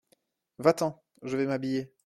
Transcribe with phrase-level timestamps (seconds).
[0.57, 1.93] Va-t'en, je vais m'habiller.